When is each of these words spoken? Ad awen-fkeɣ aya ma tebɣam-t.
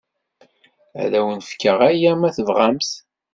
Ad 1.01 1.11
awen-fkeɣ 1.19 1.77
aya 1.89 2.11
ma 2.19 2.29
tebɣam-t. 2.35 2.91